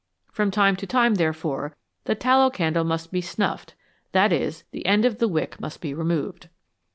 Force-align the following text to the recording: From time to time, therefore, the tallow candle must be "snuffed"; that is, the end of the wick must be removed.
From 0.31 0.49
time 0.49 0.75
to 0.77 0.87
time, 0.87 1.13
therefore, 1.13 1.75
the 2.05 2.15
tallow 2.15 2.49
candle 2.49 2.83
must 2.83 3.11
be 3.11 3.21
"snuffed"; 3.21 3.75
that 4.13 4.33
is, 4.33 4.63
the 4.71 4.83
end 4.87 5.05
of 5.05 5.19
the 5.19 5.27
wick 5.27 5.59
must 5.61 5.79
be 5.79 5.93
removed. 5.93 6.49